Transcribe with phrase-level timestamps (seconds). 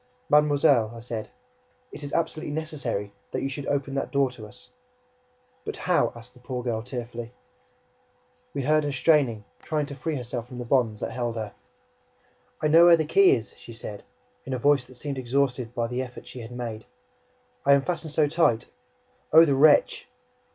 [0.31, 1.29] "Mademoiselle," I said,
[1.91, 4.71] "it is absolutely necessary, that you should open that door to us!"
[5.63, 7.33] "But how?" asked the poor girl tearfully.
[8.51, 11.53] We heard her straining, trying to free herself from the bonds that held her.
[12.63, 14.01] "I know where the key is," she said,
[14.43, 16.87] in a voice that seemed exhausted by the effort she had made.
[17.63, 18.65] "But I am fastened so tight...
[19.31, 20.07] Oh, the wretch!"